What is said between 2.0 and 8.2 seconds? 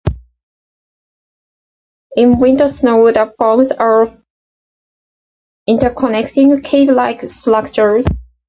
In winter snow, the forms are interconnecting, cave-like structures.